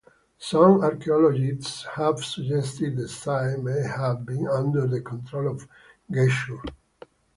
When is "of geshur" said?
5.47-6.59